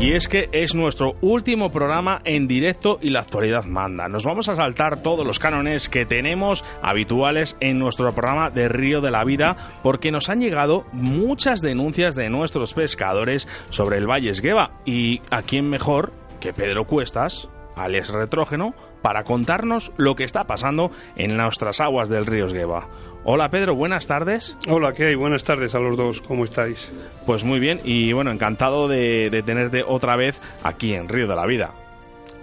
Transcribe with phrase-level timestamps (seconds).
[0.00, 4.08] Y es que es nuestro último programa en directo y la actualidad manda.
[4.08, 9.00] Nos vamos a saltar todos los cánones que tenemos habituales en nuestro programa de Río
[9.00, 14.30] de la Vida porque nos han llegado muchas denuncias de nuestros pescadores sobre el Valle
[14.30, 14.72] Esgueva.
[14.84, 20.90] Y a quién mejor que Pedro Cuestas, Alex Retrógeno, para contarnos lo que está pasando
[21.16, 22.88] en nuestras aguas del río Esgueva.
[23.24, 24.56] Hola Pedro, buenas tardes.
[24.68, 25.14] Hola, ¿qué hay?
[25.14, 26.90] Buenas tardes a los dos, ¿cómo estáis?
[27.26, 31.46] Pues muy bien y bueno, encantado de, tenerte otra vez aquí en Río de la
[31.46, 31.74] Vida.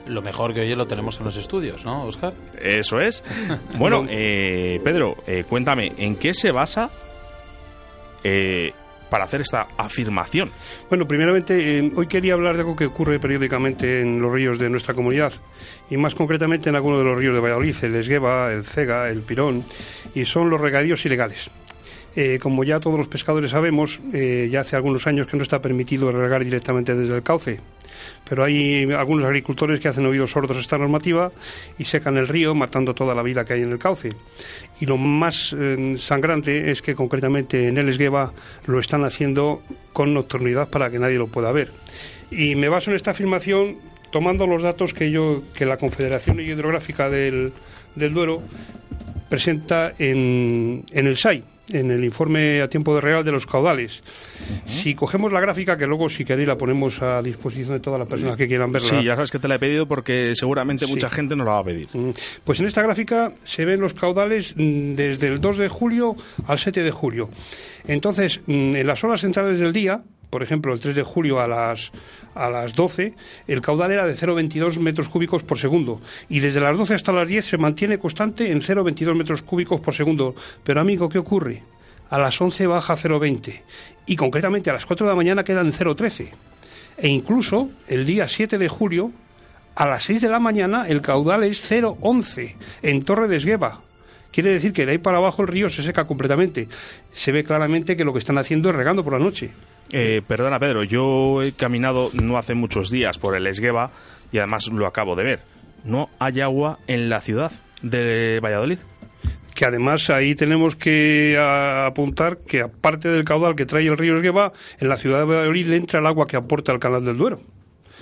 [0.07, 2.33] Lo mejor que hoy lo tenemos en los estudios, ¿no, Oscar?
[2.57, 3.23] Eso es.
[3.77, 6.89] bueno, eh, Pedro, eh, cuéntame, ¿en qué se basa
[8.23, 8.73] eh,
[9.09, 10.51] para hacer esta afirmación?
[10.89, 14.69] Bueno, primeramente, eh, hoy quería hablar de algo que ocurre periódicamente en los ríos de
[14.69, 15.33] nuestra comunidad
[15.89, 19.21] y más concretamente en algunos de los ríos de Valladolid, el Esgueva, el Cega, el
[19.21, 19.63] Pirón,
[20.13, 21.49] y son los regadíos ilegales.
[22.15, 25.61] Eh, como ya todos los pescadores sabemos, eh, ya hace algunos años que no está
[25.61, 27.59] permitido regar directamente desde el cauce.
[28.27, 31.31] Pero hay algunos agricultores que hacen oídos sordos a esta normativa
[31.77, 34.09] y secan el río, matando toda la vida que hay en el cauce.
[34.79, 38.33] Y lo más eh, sangrante es que concretamente en el Esgueva
[38.65, 39.61] lo están haciendo
[39.93, 41.71] con nocturnidad para que nadie lo pueda ver.
[42.31, 43.77] Y me baso en esta afirmación
[44.11, 47.53] tomando los datos que, yo, que la Confederación Hidrográfica del,
[47.95, 48.41] del Duero
[49.29, 54.01] presenta en, en el SAI, en el informe a tiempo de real de los caudales.
[54.67, 58.07] Si cogemos la gráfica, que luego si queréis la ponemos a disposición de todas las
[58.07, 58.89] personas que quieran verla.
[58.89, 61.59] Sí, ya sabes que te la he pedido porque seguramente mucha gente nos la va
[61.59, 61.87] a pedir.
[62.43, 66.15] Pues en esta gráfica se ven los caudales mm, desde el 2 de julio
[66.47, 67.29] al 7 de julio.
[67.87, 71.47] Entonces, mm, en las horas centrales del día, por ejemplo, el 3 de julio a
[71.47, 71.91] las,
[72.35, 73.13] a las 12,
[73.47, 76.01] el caudal era de 0,22 metros cúbicos por segundo.
[76.29, 79.93] Y desde las 12 hasta las 10 se mantiene constante en 0,22 metros cúbicos por
[79.93, 80.35] segundo.
[80.63, 81.63] Pero, amigo, ¿qué ocurre?
[82.09, 83.61] A las 11 baja a 0,20.
[84.05, 86.29] Y concretamente a las 4 de la mañana queda en 0,13.
[86.97, 89.11] E incluso el día 7 de julio,
[89.75, 93.81] a las 6 de la mañana, el caudal es 0,11 en Torre de Esgueva.
[94.31, 96.67] Quiere decir que de ahí para abajo el río se seca completamente.
[97.11, 99.51] Se ve claramente que lo que están haciendo es regando por la noche.
[99.91, 103.91] Eh, perdona, Pedro, yo he caminado no hace muchos días por el Esgueva
[104.31, 105.39] y además lo acabo de ver.
[105.83, 107.51] No hay agua en la ciudad
[107.81, 108.79] de Valladolid.
[109.55, 114.53] Que además ahí tenemos que apuntar que aparte del caudal que trae el río Esgueva,
[114.79, 117.39] en la ciudad de Valladolid le entra el agua que aporta el canal del Duero.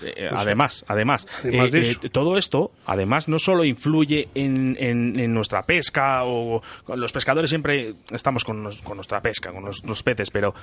[0.04, 7.12] Eh, además, además, eh, todo esto, además, no solo influye en, nuestra pesca o los
[7.12, 10.54] pescadores siempre estamos con, nuestra pesca, con los peces, pero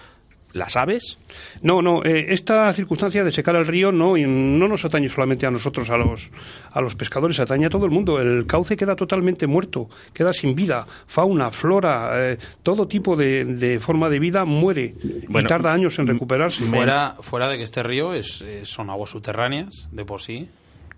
[0.54, 1.18] ¿Las aves?
[1.62, 2.04] No, no.
[2.04, 5.98] Eh, esta circunstancia de secar el río no, no nos atañe solamente a nosotros, a
[5.98, 6.30] los,
[6.70, 8.20] a los pescadores, atañe a todo el mundo.
[8.20, 10.86] El cauce queda totalmente muerto, queda sin vida.
[11.08, 16.64] Fauna, flora, eh, todo tipo de, forma de vida muere y tarda años en recuperarse.
[16.66, 20.48] Fuera, fuera de que este río es, eh, son aguas subterráneas de por sí,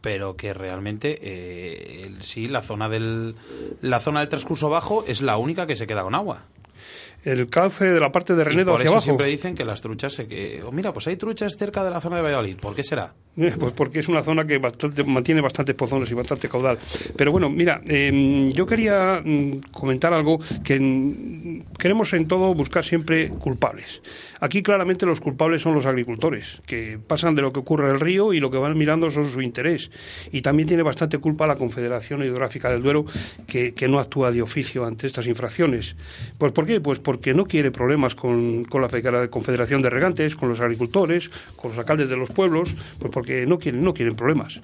[0.03, 1.19] pero que realmente
[2.21, 3.35] sí la zona del
[3.81, 6.45] la zona del transcurso bajo es la única que se queda con agua
[7.25, 9.03] el cauce de la parte de Renedo hacia abajo.
[9.03, 12.01] siempre dicen que las truchas se que oh, mira, pues hay truchas cerca de la
[12.01, 12.57] zona de Valladolid.
[12.59, 13.13] ¿Por qué será?
[13.37, 16.79] Eh, pues porque es una zona que bastante, mantiene bastantes pozones y bastante caudal.
[17.17, 21.46] Pero bueno, mira, em, yo quería mm, comentar algo que mm,
[21.79, 24.03] queremos en todo buscar siempre culpables.
[24.41, 28.01] Aquí claramente los culpables son los agricultores, que pasan de lo que ocurre en el
[28.01, 29.91] río y lo que van mirando son su interés.
[30.33, 33.07] Y también tiene bastante culpa la Confederación Hidrográfica del Duero,
[33.47, 35.97] que, que no actúa de oficio ante estas infracciones.
[36.39, 36.81] Pues ¿por qué?
[36.81, 41.71] Pues porque no quiere problemas con, con la Confederación de Regantes, con los agricultores, con
[41.71, 44.61] los alcaldes de los pueblos, pues porque no quieren, no quieren problemas.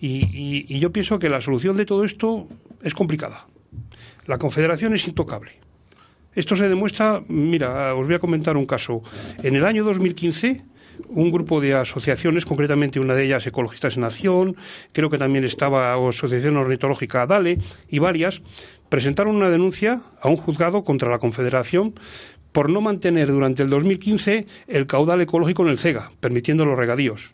[0.00, 2.48] Y, y yo pienso que la solución de todo esto
[2.82, 3.46] es complicada.
[4.26, 5.69] La Confederación es intocable.
[6.34, 9.02] Esto se demuestra, mira, os voy a comentar un caso.
[9.42, 10.62] En el año 2015,
[11.08, 14.56] un grupo de asociaciones, concretamente una de ellas Ecologistas en Acción,
[14.92, 18.42] creo que también estaba Asociación Ornitológica Dale y varias,
[18.88, 21.94] presentaron una denuncia a un juzgado contra la Confederación
[22.52, 27.32] por no mantener durante el 2015 el caudal ecológico en el CEGA, permitiendo los regadíos.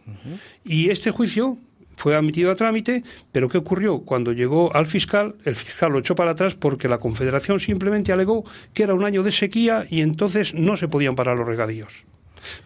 [0.65, 1.59] Y este juicio
[1.97, 3.03] fue admitido a trámite,
[3.33, 4.01] pero ¿qué ocurrió?
[4.01, 8.45] Cuando llegó al fiscal, el fiscal lo echó para atrás porque la Confederación simplemente alegó
[8.75, 12.05] que era un año de sequía y entonces no se podían parar los regadíos.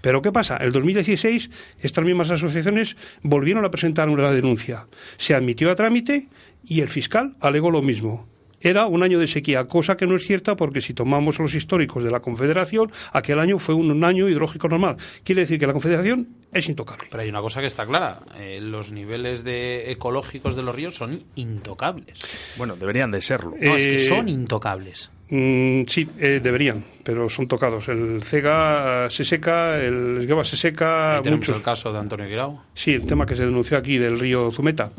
[0.00, 0.56] Pero ¿qué pasa?
[0.56, 1.50] El 2016
[1.80, 4.86] estas mismas asociaciones volvieron a presentar una denuncia.
[5.16, 6.28] Se admitió a trámite
[6.64, 8.28] y el fiscal alegó lo mismo.
[8.62, 12.04] era un año de sequía, cosa que no es cierta porque si tomamos los históricos
[12.04, 14.98] de la Confederación, aquel año fue un, año hidrológico normal.
[15.24, 17.06] Quiere decir que la Confederación es intocable.
[17.10, 20.94] Pero hay una cosa que está clara, eh, los niveles de ecológicos de los ríos
[20.96, 22.18] son intocables.
[22.56, 23.54] Bueno, deberían de serlo.
[23.60, 25.10] No, es que Eh, son intocables.
[25.30, 27.88] Mm, sí, eh, deberían, pero son tocados.
[27.88, 31.56] El CEGA se seca, el Esgueva se seca, Ahí tenemos muchos.
[31.58, 32.64] el caso de Antonio Guirao.
[32.74, 34.90] Sí, el tema que se denunció aquí del río Zumeta.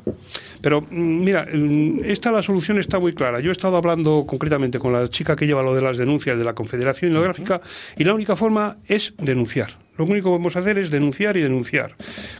[0.61, 3.41] Pero mm, mira, mm, esta la solución está muy clara.
[3.41, 6.45] Yo he estado hablando concretamente con la chica que lleva lo de las denuncias de
[6.45, 7.59] la Confederación Hidrográfica
[7.97, 9.71] y la única forma es denunciar.
[9.97, 11.95] Lo único que podemos hacer es denunciar y denunciar.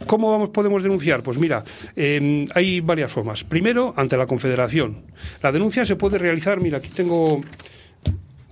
[0.06, 1.22] ¿Cómo vamos, podemos denunciar?
[1.22, 1.62] Pues mira,
[1.94, 3.44] eh, hay varias formas.
[3.44, 5.02] Primero, ante la Confederación.
[5.42, 7.42] La denuncia se puede realizar, mira, aquí tengo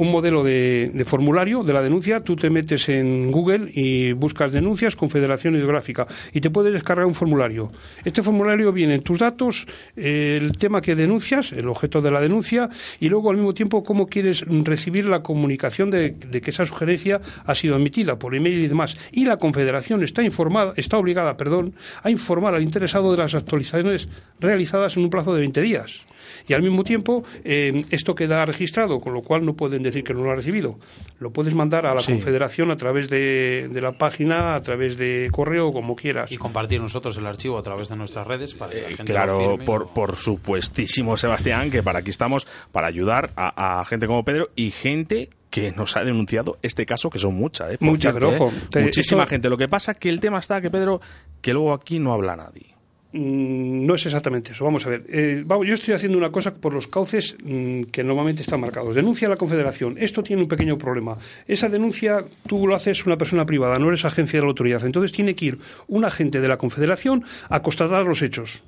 [0.00, 4.96] un modelo de, formulario de la denuncia, tú te metes en Google y buscas denuncias
[4.96, 7.70] Confederación Hidrográfica y te puedes descargar un formulario.
[8.02, 9.66] Este formulario viene tus datos,
[9.96, 14.06] el tema que denuncias, el objeto de la denuncia y luego al mismo tiempo cómo
[14.06, 18.68] quieres recibir la comunicación de, de que esa sugerencia ha sido emitida por email y
[18.68, 18.96] demás.
[19.12, 24.08] Y la Confederación está informada, está obligada, perdón, a informar al interesado de las actualizaciones
[24.40, 26.00] realizadas en un plazo de 20 días.
[26.48, 30.14] Y al mismo tiempo, eh, esto queda registrado, con lo cual no pueden decir que
[30.14, 30.78] no lo ha recibido.
[31.18, 32.12] Lo puedes mandar a la Sí.
[32.12, 36.32] Confederación a través de, de la página, a través de correo, como quieras.
[36.32, 39.18] Y compartir nosotros el archivo a través de nuestras redes para que la gente lo
[39.18, 43.84] Claro, firme por, o- por supuestísimo, Sebastián, que para aquí estamos para ayudar a, a
[43.84, 47.76] gente como Pedro y gente que nos ha denunciado este caso, que son muchas, ¿eh?
[47.80, 48.50] Muchas, pero ¿eh?
[48.82, 49.48] Muchísima esto- gente.
[49.50, 51.00] Lo que pasa que el tema está que, Pedro,
[51.40, 52.74] que luego aquí no habla nadie.
[53.12, 54.64] Mm, No es exactamente eso.
[54.64, 55.04] Vamos a ver.
[55.08, 58.94] Eh, vamos, yo estoy haciendo una cosa por los cauces mm, que normalmente están marcados.
[58.94, 59.96] Denuncia a la Confederación.
[59.98, 61.18] Esto tiene un pequeño problema.
[61.46, 64.84] Esa denuncia tú lo haces una persona privada, no eres agencia de la autoridad.
[64.84, 65.58] Entonces tiene que ir
[65.88, 68.62] un agente de la Confederación a constatar los hechos.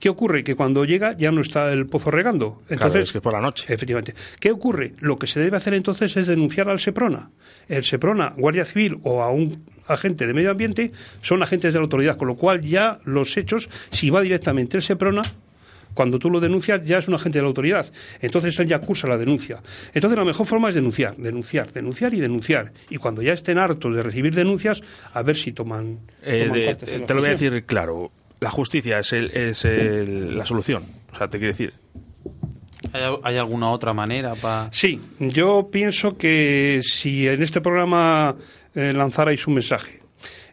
[0.00, 0.44] ¿Qué ocurre?
[0.44, 2.62] Que cuando llega ya no está el pozo regando.
[2.68, 3.72] Entonces, Claro, es que es por la noche.
[3.72, 4.14] Efectivamente.
[4.38, 4.92] ¿Qué ocurre?
[5.00, 7.30] Lo que se debe hacer entonces es denunciar al SEPRONA.
[7.68, 10.92] El SEPRONA, Guardia Civil o a un agente de medio ambiente
[11.22, 14.82] son agentes de la autoridad, con lo cual ya los hechos, si va directamente el
[14.82, 15.22] SEPRONA,
[15.94, 17.90] cuando tú lo denuncias ya es un agente de la autoridad.
[18.20, 19.60] Entonces él ya acusa la denuncia.
[19.92, 22.72] Entonces la mejor forma es denunciar, denunciar, denunciar y denunciar.
[22.88, 24.80] Y cuando ya estén hartos de recibir denuncias,
[25.12, 25.98] a ver si toman.
[26.22, 28.12] Eh, toman de- la te lo voy a decir claro.
[28.40, 30.84] La justicia es, el, es el- la solución.
[31.12, 31.72] O sea, te quiero decir,
[32.92, 34.68] ¿Hay, hay alguna otra manera para...?
[34.72, 38.36] Sí, yo pienso que si en este programa
[38.78, 39.98] eh, lanzarais un mensaje,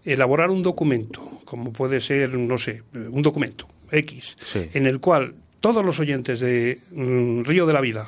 [0.04, 4.68] elaborar un documento, como puede ser, no sé, un documento X, Sí.
[4.74, 8.07] en el cual todos los oyentes de mm, Río de la Vida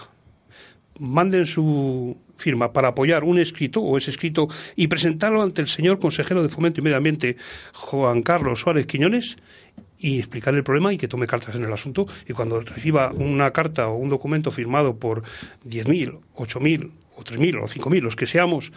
[1.00, 6.00] manden su firma para apoyar un escrito o ese escrito y presentarlo ante el señor
[6.00, 7.38] consejero de Fomento y Medio Ambiente,
[7.74, 9.38] Juan Carlos Suárez Quiñones,
[10.00, 12.08] y explicar el problema y que tome cartas en el asunto.
[12.28, 15.24] Y cuando reciba una carta o un documento firmado por
[15.68, 18.72] 10.000, 8.000 o 3.000 o 5.000, los que seamos,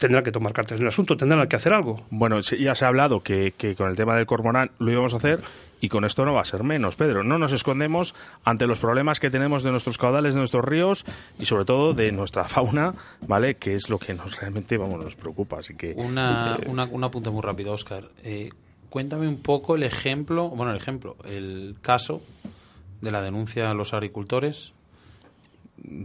[0.00, 2.02] tendrán que tomar cartas en el asunto, tendrán que hacer algo.
[2.10, 5.14] Bueno, se- ya se ha hablado que, que con el tema del cormorán lo íbamos
[5.14, 5.40] a hacer
[5.80, 7.22] y con esto no va a ser menos, Pedro.
[7.22, 8.14] No nos escondemos
[8.44, 11.04] ante los problemas que tenemos de nuestros caudales, de nuestros ríos
[11.38, 12.94] y sobre todo de nuestra fauna,
[13.26, 13.54] ¿vale?
[13.56, 15.58] Que es lo que nos realmente vamos, nos preocupa.
[15.60, 18.08] Así que Una, eh, una, un apunte muy rápido, Oscar.
[18.24, 18.50] Eh,
[18.90, 22.20] cuéntame un poco el ejemplo, bueno, el ejemplo, el caso
[23.00, 24.72] de la denuncia a los agricultores.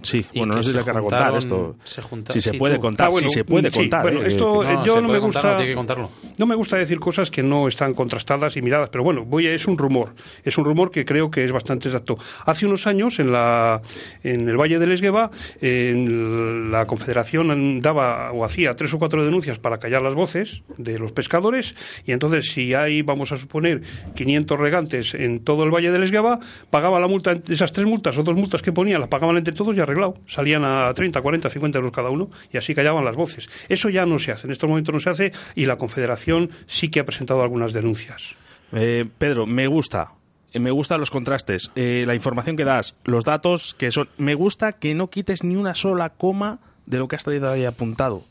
[0.04, 1.76] Sí, y bueno, no sé si se le contar esto.
[1.84, 2.82] se junta- si se sí, puede tú.
[2.82, 4.02] contar, Ah, bueno, si se puede sí, contar.
[4.04, 4.28] bueno, ¿eh?
[4.28, 6.12] esto- yo no me contar, gusta- no, tiene que contarlo.
[6.38, 9.54] No me gusta decir cosas que no están contrastadas y miradas, pero bueno, voy a-
[9.54, 10.16] es un rumor.
[10.44, 12.18] Es un rumor que creo que es bastante exacto.
[12.46, 13.82] Hace unos años, en, la,
[14.24, 19.60] en el Valle del Esgueva, en la Confederación daba o hacía tres o cuatro denuncias
[19.60, 23.82] para callar las voces de los pescadores y entonces si hay, vamos a suponer,
[24.16, 28.24] 500 regantes en todo el Valle del Esgueva, pagaba la multa, esas tres multas o
[28.24, 30.16] dos multas que ponían, las pagaban entre todos y arreglado.
[30.28, 33.50] Salían a 30, 40, 50 euros cada uno y así callaban las voces.
[33.70, 36.90] Eso ya no se hace, en estos momentos no se hace y la Confederación sí
[36.90, 38.36] que ha presentado algunas denuncias.
[38.72, 40.10] Eh, Pedro, me gusta.
[40.54, 44.10] eh, Me gustan los contrastes, eh, la información que das, los datos que son.
[44.18, 47.66] Me gusta que no quites ni una sola coma de lo que has traído ahí
[47.66, 48.24] apuntado.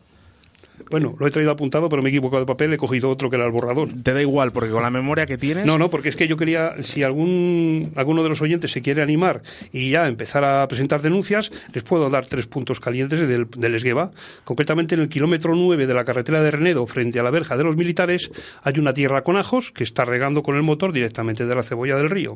[0.90, 3.37] Bueno, lo he traído apuntado, pero me he equivocado de papel, he cogido otro que
[3.37, 3.88] era el borrador.
[4.02, 5.64] Te da igual, porque con la memoria que tienes.
[5.64, 9.02] No, no, porque es que yo quería, si algún alguno de los oyentes se quiere
[9.02, 13.75] animar y ya empezar a presentar denuncias, les puedo dar tres puntos calientes del, del
[13.75, 14.11] Esgueva.
[14.45, 17.64] Concretamente, en el kilómetro 9 de la carretera de Renedo, frente a la verja de
[17.64, 18.31] los militares,
[18.62, 21.97] hay una tierra con ajos que está regando con el motor directamente de la cebolla
[21.97, 22.35] del río.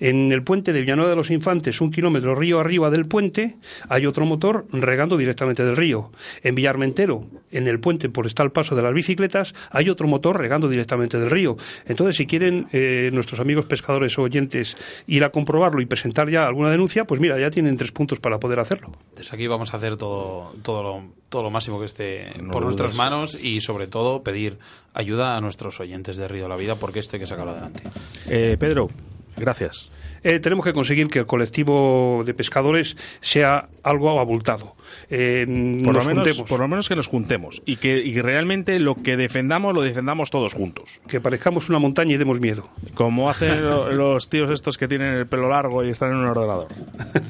[0.00, 3.56] En el puente de Villanueva de los Infantes, un kilómetro río arriba del puente,
[3.88, 6.10] hay otro motor regando directamente del río.
[6.42, 10.38] En Villarmentero, en el puente por está el paso de las bicicletas, hay otro motor
[10.38, 11.56] regando directamente del río.
[11.86, 14.76] Entonces, si quieren eh, nuestros amigos pescadores o oyentes
[15.06, 18.38] ir a comprobarlo y presentar ya alguna denuncia, pues mira, ya tienen tres puntos para
[18.38, 18.92] poder hacerlo.
[19.16, 22.94] Desde aquí vamos a hacer todo, todo, lo, todo lo máximo que esté por nuestras
[22.96, 24.58] manos y sobre todo pedir
[24.94, 27.82] ayuda a nuestros oyentes de Río de la Vida porque esto hay que sacarlo adelante.
[28.26, 28.88] Eh, Pedro,
[29.36, 29.90] gracias.
[30.22, 34.74] Eh, tenemos que conseguir que el colectivo de pescadores sea algo abultado.
[35.10, 38.96] Eh, por, lo menos, por lo menos que nos juntemos y que y realmente lo
[38.96, 41.00] que defendamos lo defendamos todos juntos.
[41.06, 42.68] que parezcamos una montaña y demos miedo.
[42.94, 46.26] Como hacen lo- los tíos estos que tienen el pelo largo y están en un
[46.26, 46.68] ordenador.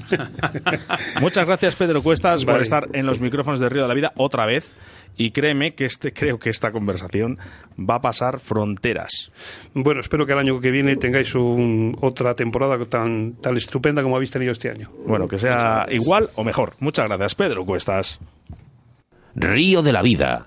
[1.20, 4.46] Muchas gracias, Pedro Cuestas, por estar en los micrófonos de Río de la Vida otra
[4.46, 4.72] vez.
[5.18, 7.38] Y créeme que este, creo que esta conversación
[7.78, 9.30] va a pasar fronteras.
[9.72, 14.16] Bueno, espero que el año que viene tengáis un- otra temporada tan, tan estupenda como
[14.16, 14.90] habéis tenido este año.
[15.06, 16.74] Bueno, que sea igual o mejor.
[16.80, 18.20] Muchas gracias, Pedro Cuestas.
[19.34, 20.44] Río de la Vida,